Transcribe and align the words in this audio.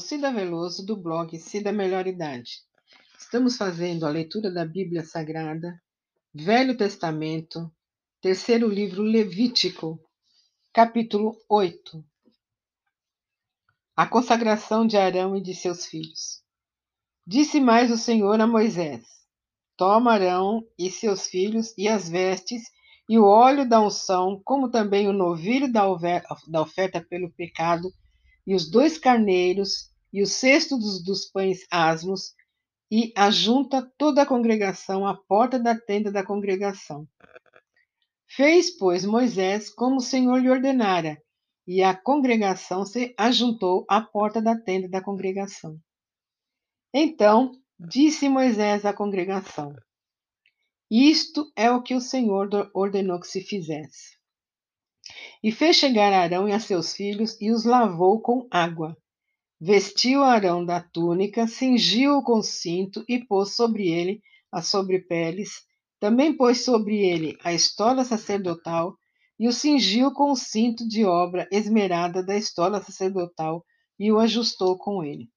Cida 0.00 0.32
Veloso, 0.32 0.84
do 0.84 0.96
blog 0.96 1.38
Cida 1.38 1.70
Melhor 1.70 2.08
Idade. 2.08 2.60
Estamos 3.16 3.56
fazendo 3.56 4.04
a 4.04 4.10
leitura 4.10 4.50
da 4.50 4.64
Bíblia 4.64 5.04
Sagrada, 5.04 5.80
Velho 6.34 6.76
Testamento, 6.76 7.72
terceiro 8.20 8.68
livro 8.68 9.00
Levítico, 9.00 9.96
capítulo 10.72 11.36
8. 11.48 12.04
A 13.94 14.08
consagração 14.08 14.84
de 14.84 14.96
Arão 14.96 15.36
e 15.36 15.40
de 15.40 15.54
seus 15.54 15.86
filhos. 15.86 16.42
Disse 17.24 17.60
mais 17.60 17.88
o 17.88 17.96
Senhor 17.96 18.40
a 18.40 18.46
Moisés: 18.46 19.06
Toma 19.76 20.14
Arão 20.14 20.66
e 20.76 20.90
seus 20.90 21.28
filhos 21.28 21.72
e 21.78 21.86
as 21.86 22.08
vestes 22.08 22.64
e 23.08 23.20
o 23.20 23.24
óleo 23.24 23.66
da 23.68 23.80
unção, 23.80 24.42
como 24.44 24.68
também 24.68 25.08
o 25.08 25.12
novilho 25.12 25.72
da 25.72 25.88
oferta 25.88 27.00
pelo 27.08 27.30
pecado, 27.30 27.88
e 28.46 28.54
os 28.54 28.70
dois 28.70 28.98
carneiros, 28.98 29.90
e 30.12 30.22
o 30.22 30.26
cesto 30.26 30.76
dos, 30.78 31.02
dos 31.02 31.26
pães 31.26 31.66
asmos, 31.70 32.34
e 32.90 33.12
ajunta 33.16 33.90
toda 33.98 34.22
a 34.22 34.26
congregação 34.26 35.06
à 35.06 35.14
porta 35.14 35.58
da 35.58 35.76
tenda 35.76 36.12
da 36.12 36.24
congregação. 36.24 37.08
Fez, 38.28 38.76
pois, 38.76 39.04
Moisés 39.04 39.68
como 39.68 39.96
o 39.96 40.00
Senhor 40.00 40.38
lhe 40.38 40.50
ordenara, 40.50 41.20
e 41.66 41.82
a 41.82 41.94
congregação 41.94 42.86
se 42.86 43.14
ajuntou 43.18 43.84
à 43.88 44.00
porta 44.00 44.40
da 44.40 44.56
tenda 44.56 44.88
da 44.88 45.02
congregação. 45.02 45.80
Então 46.94 47.52
disse 47.78 48.28
Moisés 48.28 48.84
à 48.84 48.92
congregação: 48.92 49.74
isto 50.90 51.50
é 51.56 51.68
o 51.68 51.82
que 51.82 51.94
o 51.94 52.00
Senhor 52.00 52.48
ordenou 52.72 53.18
que 53.18 53.26
se 53.26 53.40
fizesse. 53.40 54.15
E 55.42 55.52
fez 55.52 55.76
chegar 55.76 56.12
Arão 56.12 56.48
e 56.48 56.52
a 56.52 56.60
seus 56.60 56.94
filhos 56.94 57.36
e 57.40 57.50
os 57.50 57.64
lavou 57.64 58.20
com 58.20 58.46
água. 58.50 58.96
Vestiu 59.60 60.22
Arão 60.22 60.64
da 60.64 60.80
túnica, 60.80 61.46
cingiu-o 61.46 62.22
com 62.22 62.42
cinto 62.42 63.04
e 63.08 63.24
pôs 63.24 63.54
sobre 63.54 63.88
ele 63.88 64.20
as 64.52 64.68
sobrepeles. 64.68 65.64
Também 65.98 66.36
pôs 66.36 66.64
sobre 66.64 66.98
ele 66.98 67.36
a 67.42 67.52
estola 67.52 68.04
sacerdotal 68.04 68.96
e 69.38 69.48
o 69.48 69.52
cingiu 69.52 70.12
com 70.12 70.30
o 70.30 70.36
cinto 70.36 70.86
de 70.86 71.04
obra 71.04 71.48
esmerada 71.50 72.22
da 72.22 72.36
estola 72.36 72.82
sacerdotal 72.82 73.64
e 73.98 74.12
o 74.12 74.18
ajustou 74.18 74.76
com 74.76 75.02
ele. 75.02 75.30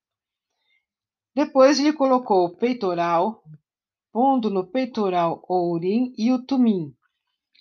Depois 1.35 1.79
lhe 1.79 1.93
colocou 1.93 2.45
o 2.45 2.57
peitoral, 2.57 3.43
pondo 4.11 4.49
no 4.49 4.65
peitoral 4.65 5.43
o 5.47 5.71
urim 5.71 6.13
e 6.17 6.31
o 6.31 6.45
tumim. 6.45 6.93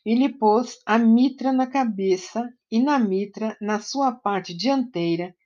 E 0.09 0.15
lhe 0.15 0.31
pôs 0.31 0.81
a 0.87 0.97
mitra 0.97 1.53
na 1.53 1.67
cabeça, 1.67 2.49
e 2.71 2.81
na 2.81 2.99
mitra, 2.99 3.55
na 3.61 3.79
sua 3.79 4.11
parte 4.11 4.55
dianteira, 4.55 5.37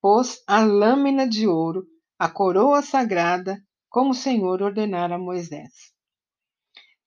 pôs 0.00 0.42
a 0.44 0.58
lâmina 0.58 1.24
de 1.24 1.46
ouro, 1.46 1.86
a 2.18 2.28
coroa 2.28 2.82
sagrada, 2.82 3.62
como 3.88 4.10
o 4.10 4.14
Senhor 4.14 4.60
ordenara 4.60 5.14
a 5.14 5.18
Moisés. 5.18 5.92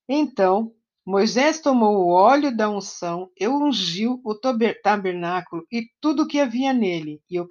Então 0.08 0.74
Moisés 1.06 1.60
tomou 1.60 1.98
o 1.98 2.12
óleo 2.12 2.56
da 2.56 2.70
unção 2.70 3.30
e 3.38 3.46
ungiu 3.46 4.22
o 4.24 4.34
tabernáculo 4.82 5.66
e 5.70 5.90
tudo 6.00 6.24
o 6.24 6.28
que 6.28 6.40
havia 6.40 6.72
nele, 6.72 7.22
e 7.30 7.42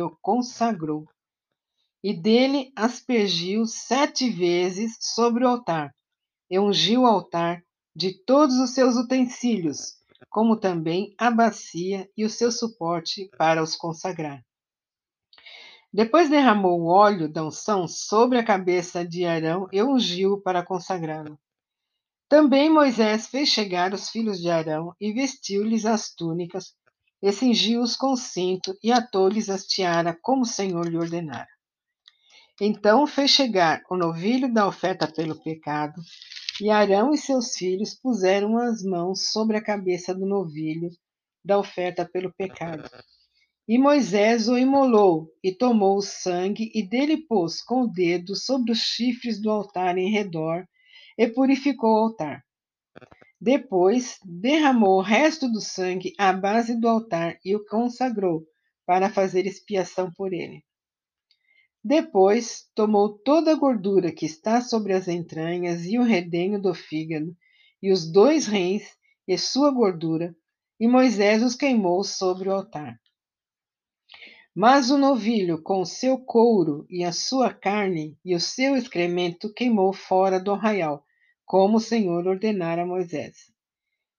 o, 0.00 0.10
consagrou 0.22 1.06
e 2.02 2.14
dele 2.14 2.72
aspergiu 2.74 3.66
sete 3.66 4.30
vezes 4.30 4.96
sobre 5.00 5.44
o 5.44 5.48
altar, 5.48 5.94
e 6.50 6.58
ungiu 6.58 7.02
o 7.02 7.06
altar 7.06 7.62
de 7.94 8.12
todos 8.24 8.56
os 8.56 8.70
seus 8.70 8.96
utensílios, 8.96 9.94
como 10.28 10.56
também 10.56 11.14
a 11.18 11.30
bacia 11.30 12.08
e 12.16 12.24
o 12.24 12.30
seu 12.30 12.52
suporte 12.52 13.30
para 13.36 13.62
os 13.62 13.74
consagrar. 13.74 14.44
Depois 15.92 16.28
derramou 16.28 16.80
o 16.80 16.86
óleo 16.88 17.26
da 17.26 17.42
unção 17.42 17.88
sobre 17.88 18.38
a 18.38 18.44
cabeça 18.44 19.02
de 19.02 19.24
Arão 19.24 19.66
e 19.72 19.82
ungiu 19.82 20.40
para 20.42 20.62
consagrá-lo. 20.62 21.38
Também 22.28 22.68
Moisés 22.68 23.28
fez 23.28 23.48
chegar 23.48 23.94
os 23.94 24.10
filhos 24.10 24.40
de 24.40 24.50
Arão 24.50 24.94
e 25.00 25.12
vestiu-lhes 25.12 25.86
as 25.86 26.14
túnicas, 26.14 26.74
e 27.22 27.32
cingiu-os 27.32 27.96
com 27.96 28.14
cinto 28.14 28.76
e 28.82 28.92
atou-lhes 28.92 29.48
as 29.48 29.64
tiara, 29.64 30.16
como 30.20 30.42
o 30.42 30.46
Senhor 30.46 30.86
lhe 30.86 30.98
ordenara. 30.98 31.48
Então 32.60 33.06
fez 33.06 33.30
chegar 33.30 33.82
o 33.88 33.96
novilho 33.96 34.52
da 34.52 34.66
oferta 34.66 35.06
pelo 35.06 35.40
pecado, 35.40 36.00
e 36.60 36.70
Arão 36.70 37.12
e 37.12 37.18
seus 37.18 37.56
filhos 37.56 37.94
puseram 37.94 38.56
as 38.56 38.82
mãos 38.82 39.30
sobre 39.30 39.56
a 39.56 39.62
cabeça 39.62 40.14
do 40.14 40.26
novilho 40.26 40.90
da 41.44 41.58
oferta 41.58 42.04
pelo 42.04 42.32
pecado. 42.34 42.88
E 43.68 43.78
Moisés 43.78 44.48
o 44.48 44.56
imolou, 44.56 45.28
e 45.42 45.52
tomou 45.52 45.96
o 45.96 46.02
sangue, 46.02 46.70
e 46.74 46.82
dele 46.82 47.26
pôs 47.26 47.62
com 47.62 47.82
o 47.82 47.88
dedo 47.88 48.36
sobre 48.36 48.72
os 48.72 48.78
chifres 48.78 49.40
do 49.40 49.50
altar 49.50 49.98
em 49.98 50.10
redor, 50.10 50.66
e 51.18 51.26
purificou 51.26 51.90
o 51.90 52.04
altar. 52.04 52.44
Depois 53.40 54.18
derramou 54.24 54.98
o 54.98 55.02
resto 55.02 55.50
do 55.50 55.60
sangue 55.60 56.14
à 56.18 56.32
base 56.32 56.78
do 56.80 56.88
altar 56.88 57.38
e 57.44 57.54
o 57.54 57.64
consagrou, 57.66 58.44
para 58.86 59.10
fazer 59.10 59.46
expiação 59.46 60.12
por 60.12 60.32
ele. 60.32 60.64
Depois 61.88 62.68
tomou 62.74 63.16
toda 63.16 63.52
a 63.52 63.54
gordura 63.54 64.10
que 64.10 64.26
está 64.26 64.60
sobre 64.60 64.92
as 64.92 65.06
entranhas 65.06 65.86
e 65.86 65.96
o 66.00 66.02
redenho 66.02 66.60
do 66.60 66.74
fígado, 66.74 67.32
e 67.80 67.92
os 67.92 68.10
dois 68.10 68.48
rins 68.48 68.82
e 69.24 69.38
sua 69.38 69.70
gordura, 69.70 70.34
e 70.80 70.88
Moisés 70.88 71.44
os 71.44 71.54
queimou 71.54 72.02
sobre 72.02 72.48
o 72.48 72.52
altar. 72.52 72.98
Mas 74.52 74.90
o 74.90 74.98
novilho, 74.98 75.62
com 75.62 75.80
o 75.80 75.86
seu 75.86 76.18
couro 76.18 76.84
e 76.90 77.04
a 77.04 77.12
sua 77.12 77.54
carne 77.54 78.18
e 78.24 78.34
o 78.34 78.40
seu 78.40 78.74
excremento, 78.74 79.54
queimou 79.54 79.92
fora 79.92 80.40
do 80.40 80.50
arraial, 80.50 81.04
como 81.44 81.76
o 81.76 81.80
Senhor 81.80 82.26
ordenara 82.26 82.82
a 82.82 82.86
Moisés. 82.86 83.52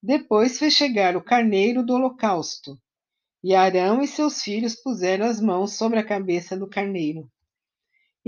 Depois 0.01 0.57
fez 0.57 0.71
chegar 0.71 1.17
o 1.17 1.21
carneiro 1.21 1.85
do 1.85 1.95
holocausto, 1.95 2.79
e 3.43 3.53
Arão 3.53 4.01
e 4.01 4.07
seus 4.07 4.41
filhos 4.41 4.73
puseram 4.73 5.25
as 5.25 5.41
mãos 5.41 5.73
sobre 5.73 5.99
a 5.99 6.05
cabeça 6.05 6.55
do 6.55 6.69
carneiro. 6.69 7.29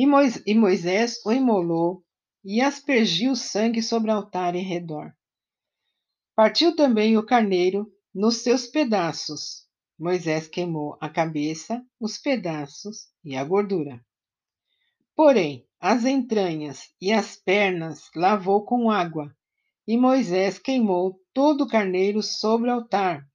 E 0.02 0.56
Moisés 0.56 1.20
o 1.26 1.32
imolou 1.34 2.06
e 2.42 2.62
aspergiu 2.62 3.34
o 3.34 3.36
sangue 3.36 3.84
sobre 3.84 4.10
o 4.10 4.14
altar 4.14 4.56
em 4.56 4.64
redor. 4.64 5.14
Partiu 6.34 6.74
também 6.74 7.18
o 7.18 7.26
carneiro 7.26 7.86
nos 8.16 8.38
seus 8.38 8.66
pedaços. 8.66 9.68
Moisés 10.00 10.48
queimou 10.48 10.98
a 11.02 11.10
cabeça, 11.10 11.86
os 12.00 12.18
pedaços 12.18 13.10
e 13.26 13.36
a 13.36 13.44
gordura. 13.44 14.00
Porém, 15.14 15.68
as 15.82 16.06
entranhas 16.06 16.94
e 17.02 17.12
as 17.12 17.36
pernas 17.36 18.10
lavou 18.16 18.64
com 18.64 18.90
água, 18.90 19.36
e 19.86 19.98
Moisés 19.98 20.58
queimou 20.58 21.20
todo 21.34 21.66
o 21.66 21.68
carneiro 21.68 22.24
sobre 22.24 22.70
o 22.70 22.74
altar. 22.74 23.28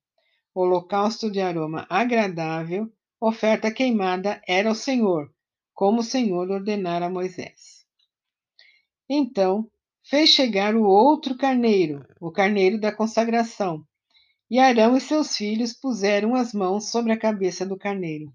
holocausto 0.55 1.31
de 1.31 1.43
aroma 1.43 1.87
agradável, 1.91 2.91
oferta 3.21 3.71
queimada 3.71 4.41
era 4.49 4.71
ao 4.71 4.75
Senhor, 4.75 5.34
como 5.75 6.01
o 6.01 6.05
Senhor 6.05 6.51
ordenara 6.51 7.07
a 7.07 7.11
Moisés. 7.11 7.85
Então 9.09 9.69
fez 10.03 10.31
chegar 10.31 10.75
o 10.77 10.85
outro 10.85 11.37
carneiro, 11.37 12.07
o 12.21 12.31
carneiro 12.31 12.79
da 12.79 12.95
consagração, 12.95 13.85
e 14.51 14.59
Arão 14.59 14.97
e 14.97 15.01
seus 15.01 15.37
filhos 15.37 15.73
puseram 15.73 16.35
as 16.35 16.53
mãos 16.53 16.91
sobre 16.91 17.13
a 17.13 17.19
cabeça 17.19 17.67
do 17.67 17.77
carneiro. 17.77 18.33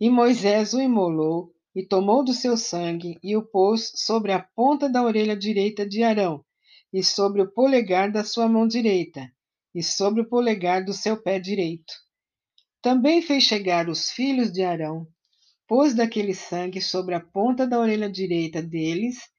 E 0.00 0.10
Moisés 0.10 0.74
o 0.74 0.80
imolou 0.80 1.54
e 1.74 1.86
tomou 1.86 2.24
do 2.24 2.32
seu 2.32 2.56
sangue 2.56 3.18
e 3.22 3.36
o 3.36 3.42
pôs 3.42 3.92
sobre 3.94 4.32
a 4.32 4.40
ponta 4.40 4.88
da 4.88 5.02
orelha 5.02 5.36
direita 5.36 5.86
de 5.86 6.02
Arão 6.02 6.44
e 6.92 7.02
sobre 7.02 7.40
o 7.40 7.50
polegar 7.50 8.10
da 8.10 8.24
sua 8.24 8.48
mão 8.48 8.66
direita 8.66 9.32
e 9.74 9.82
sobre 9.82 10.22
o 10.22 10.28
polegar 10.28 10.84
do 10.84 10.92
seu 10.92 11.22
pé 11.22 11.38
direito. 11.38 11.94
Também 12.82 13.22
fez 13.22 13.44
chegar 13.44 13.88
os 13.88 14.10
filhos 14.10 14.52
de 14.52 14.62
Arão 14.62 15.06
pôs 15.72 15.94
daquele 15.94 16.34
sangue 16.34 16.82
sobre 16.82 17.14
a 17.14 17.20
ponta 17.20 17.66
da 17.66 17.80
orelha 17.80 18.10
direita 18.10 18.60
deles 18.60 19.30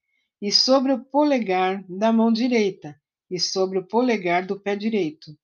e 0.42 0.52
sobre 0.52 0.92
o 0.92 1.06
polegar 1.06 1.86
da 1.88 2.12
mão 2.12 2.34
direita 2.34 3.00
e 3.30 3.40
sobre 3.40 3.78
o 3.78 3.86
polegar 3.86 4.44
do 4.44 4.60
pé 4.60 4.76
direito. 4.76 5.38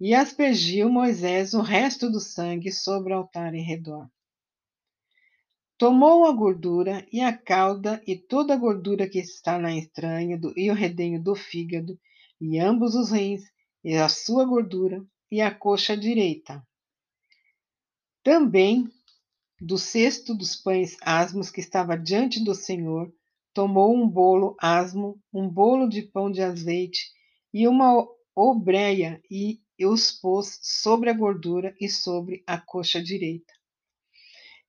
E 0.00 0.14
aspergiu 0.14 0.88
Moisés 0.88 1.52
o 1.52 1.60
resto 1.60 2.10
do 2.10 2.20
sangue 2.20 2.72
sobre 2.72 3.12
o 3.12 3.18
altar 3.18 3.54
em 3.54 3.62
redor. 3.62 4.08
Tomou 5.76 6.24
a 6.24 6.32
gordura 6.32 7.06
e 7.12 7.20
a 7.20 7.36
cauda 7.36 8.02
e 8.06 8.16
toda 8.16 8.54
a 8.54 8.56
gordura 8.56 9.06
que 9.06 9.18
está 9.18 9.58
na 9.58 9.72
entranha 9.72 10.38
do, 10.38 10.58
e 10.58 10.70
o 10.70 10.74
redenho 10.74 11.22
do 11.22 11.34
fígado, 11.34 12.00
e 12.40 12.58
ambos 12.58 12.94
os 12.94 13.10
rins, 13.10 13.42
e 13.84 13.94
a 13.94 14.08
sua 14.08 14.46
gordura, 14.46 15.04
e 15.30 15.42
a 15.42 15.54
coxa 15.54 15.94
direita. 15.94 16.66
Também 18.22 18.90
do 19.60 19.78
cesto 19.78 20.34
dos 20.34 20.56
pães 20.56 20.96
asmos 21.00 21.50
que 21.50 21.60
estava 21.60 21.96
diante 21.96 22.42
do 22.42 22.54
Senhor, 22.54 23.12
tomou 23.52 23.94
um 23.94 24.08
bolo 24.08 24.56
asmo, 24.60 25.20
um 25.32 25.48
bolo 25.48 25.88
de 25.88 26.02
pão 26.02 26.30
de 26.30 26.42
azeite 26.42 27.12
e 27.52 27.68
uma 27.68 28.06
obreia 28.34 29.22
e 29.30 29.60
os 29.80 30.10
pôs 30.10 30.58
sobre 30.62 31.08
a 31.08 31.12
gordura 31.12 31.74
e 31.80 31.88
sobre 31.88 32.42
a 32.46 32.58
coxa 32.58 33.02
direita. 33.02 33.52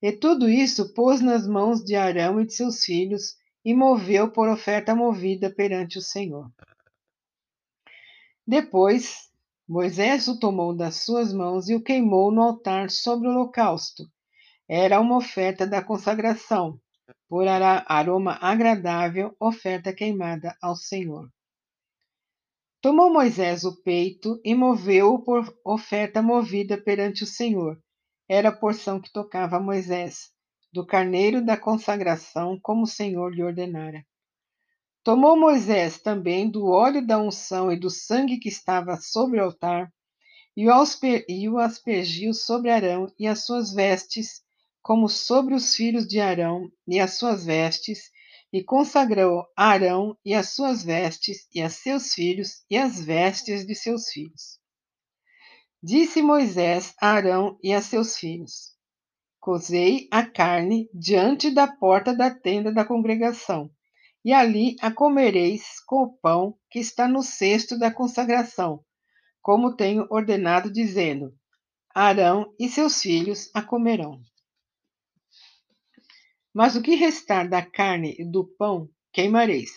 E 0.00 0.12
tudo 0.12 0.48
isso 0.48 0.92
pôs 0.94 1.20
nas 1.20 1.46
mãos 1.46 1.82
de 1.82 1.96
Arão 1.96 2.40
e 2.40 2.46
de 2.46 2.52
seus 2.52 2.84
filhos 2.84 3.36
e 3.64 3.74
moveu 3.74 4.30
por 4.30 4.48
oferta 4.48 4.94
movida 4.94 5.50
perante 5.50 5.98
o 5.98 6.02
Senhor. 6.02 6.48
Depois, 8.46 9.28
Moisés 9.68 10.28
o 10.28 10.38
tomou 10.38 10.72
das 10.72 10.96
suas 10.96 11.32
mãos 11.32 11.68
e 11.68 11.74
o 11.74 11.82
queimou 11.82 12.30
no 12.30 12.42
altar 12.42 12.88
sobre 12.90 13.26
o 13.26 13.32
holocausto. 13.32 14.08
Era 14.68 15.00
uma 15.00 15.16
oferta 15.16 15.66
da 15.66 15.80
consagração, 15.80 16.80
por 17.28 17.46
aroma 17.46 18.38
agradável, 18.40 19.34
oferta 19.38 19.92
queimada 19.92 20.56
ao 20.60 20.74
Senhor. 20.74 21.30
Tomou 22.80 23.12
Moisés 23.12 23.64
o 23.64 23.82
peito 23.82 24.40
e 24.44 24.54
moveu-o 24.54 25.22
por 25.22 25.56
oferta 25.64 26.20
movida 26.20 26.76
perante 26.76 27.22
o 27.22 27.26
Senhor. 27.26 27.80
Era 28.28 28.48
a 28.48 28.56
porção 28.56 29.00
que 29.00 29.12
tocava 29.12 29.56
a 29.56 29.60
Moisés, 29.60 30.30
do 30.72 30.84
carneiro 30.84 31.44
da 31.44 31.56
consagração, 31.56 32.58
como 32.60 32.82
o 32.82 32.88
Senhor 32.88 33.32
lhe 33.32 33.42
ordenara. 33.42 34.04
Tomou 35.04 35.38
Moisés 35.38 36.00
também 36.00 36.50
do 36.50 36.66
óleo 36.66 37.06
da 37.06 37.18
unção 37.18 37.70
e 37.70 37.78
do 37.78 37.88
sangue 37.88 38.38
que 38.38 38.48
estava 38.48 38.96
sobre 38.96 39.40
o 39.40 39.44
altar, 39.44 39.92
e 40.56 40.68
o 41.48 41.58
aspergiu 41.58 42.34
sobre 42.34 42.70
Arão 42.70 43.06
e 43.16 43.28
as 43.28 43.44
suas 43.44 43.72
vestes, 43.72 44.44
como 44.86 45.08
sobre 45.08 45.52
os 45.52 45.74
filhos 45.74 46.06
de 46.06 46.20
Arão 46.20 46.70
e 46.86 47.00
as 47.00 47.14
suas 47.14 47.44
vestes, 47.44 48.08
e 48.52 48.62
consagrou 48.62 49.44
a 49.56 49.70
Arão 49.70 50.16
e 50.24 50.32
as 50.32 50.50
suas 50.50 50.84
vestes, 50.84 51.48
e 51.52 51.60
a 51.60 51.68
seus 51.68 52.14
filhos, 52.14 52.64
e 52.70 52.76
as 52.76 53.04
vestes 53.04 53.66
de 53.66 53.74
seus 53.74 54.08
filhos. 54.10 54.60
Disse 55.82 56.22
Moisés 56.22 56.94
a 57.00 57.08
Arão 57.08 57.58
e 57.64 57.74
a 57.74 57.82
seus 57.82 58.16
filhos: 58.16 58.76
Cozei 59.40 60.06
a 60.08 60.24
carne 60.24 60.88
diante 60.94 61.50
da 61.50 61.66
porta 61.66 62.14
da 62.14 62.30
tenda 62.30 62.72
da 62.72 62.84
congregação, 62.84 63.68
e 64.24 64.32
ali 64.32 64.76
a 64.80 64.92
comereis 64.92 65.80
com 65.84 66.04
o 66.04 66.16
pão 66.18 66.56
que 66.70 66.78
está 66.78 67.08
no 67.08 67.24
cesto 67.24 67.76
da 67.76 67.92
consagração, 67.92 68.84
como 69.42 69.74
tenho 69.74 70.06
ordenado, 70.10 70.70
dizendo: 70.72 71.34
Arão 71.92 72.54
e 72.56 72.68
seus 72.68 73.02
filhos 73.02 73.50
a 73.52 73.60
comerão. 73.60 74.20
Mas 76.56 76.74
o 76.74 76.80
que 76.80 76.94
restar 76.94 77.46
da 77.50 77.60
carne 77.60 78.16
e 78.18 78.24
do 78.24 78.42
pão 78.42 78.88
queimareis. 79.12 79.72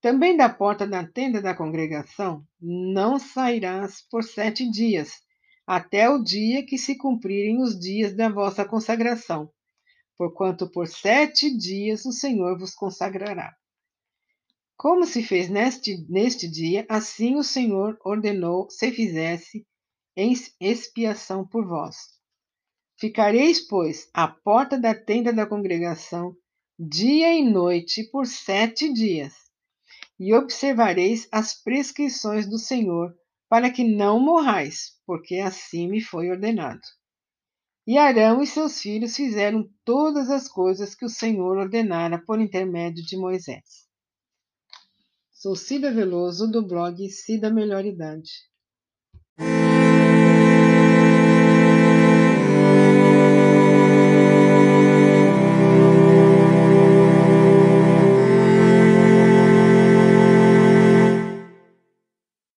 Também 0.00 0.36
da 0.36 0.48
porta 0.48 0.86
da 0.86 1.04
tenda 1.04 1.42
da 1.42 1.52
congregação 1.52 2.46
não 2.60 3.18
sairás 3.18 4.00
por 4.08 4.22
sete 4.22 4.70
dias, 4.70 5.20
até 5.66 6.08
o 6.08 6.22
dia 6.22 6.64
que 6.64 6.78
se 6.78 6.96
cumprirem 6.96 7.60
os 7.60 7.76
dias 7.76 8.14
da 8.14 8.28
vossa 8.28 8.64
consagração, 8.64 9.50
porquanto 10.16 10.70
por 10.70 10.86
sete 10.86 11.52
dias 11.58 12.04
o 12.04 12.12
Senhor 12.12 12.56
vos 12.56 12.72
consagrará. 12.72 13.52
Como 14.76 15.04
se 15.04 15.24
fez 15.24 15.48
neste, 15.48 16.06
neste 16.08 16.48
dia, 16.48 16.86
assim 16.88 17.34
o 17.34 17.42
Senhor 17.42 17.98
ordenou 18.04 18.70
se 18.70 18.92
fizesse 18.92 19.66
em 20.16 20.36
expiação 20.60 21.44
por 21.44 21.66
vós. 21.66 22.19
Ficareis, 23.00 23.66
pois, 23.66 24.10
à 24.12 24.28
porta 24.28 24.78
da 24.78 24.94
tenda 24.94 25.32
da 25.32 25.46
congregação, 25.46 26.36
dia 26.78 27.32
e 27.32 27.42
noite, 27.42 28.04
por 28.04 28.26
sete 28.26 28.92
dias, 28.92 29.32
e 30.18 30.34
observareis 30.34 31.26
as 31.32 31.54
prescrições 31.54 32.46
do 32.46 32.58
Senhor, 32.58 33.14
para 33.48 33.70
que 33.70 33.82
não 33.82 34.20
morrais, 34.20 35.00
porque 35.06 35.36
assim 35.36 35.88
me 35.88 36.02
foi 36.02 36.28
ordenado. 36.28 36.82
E 37.86 37.96
Arão 37.96 38.42
e 38.42 38.46
seus 38.46 38.78
filhos 38.82 39.16
fizeram 39.16 39.66
todas 39.82 40.28
as 40.28 40.46
coisas 40.46 40.94
que 40.94 41.06
o 41.06 41.08
Senhor 41.08 41.56
ordenara 41.56 42.18
por 42.18 42.38
intermédio 42.38 43.02
de 43.02 43.16
Moisés. 43.16 43.88
Sou 45.30 45.56
Cida 45.56 45.90
Veloso, 45.90 46.46
do 46.50 46.60
blog 46.66 47.08
Cida 47.08 47.50
Melhor 47.50 47.86
Idade. 47.86 48.30